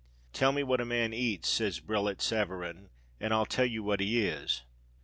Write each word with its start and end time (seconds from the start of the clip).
"Tell 0.33 0.51
me 0.51 0.63
what 0.63 0.81
a 0.81 0.83
man 0.85 1.13
eats," 1.13 1.47
said 1.47 1.73
Brillat 1.85 2.23
Savarin, 2.23 2.89
"and 3.19 3.31
I'll 3.31 3.45
tell 3.45 3.67
you 3.67 3.83
what 3.83 3.99
he 3.99 4.25
is." 4.25 4.63